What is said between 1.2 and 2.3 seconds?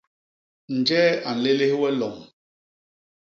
a nlélés we lom?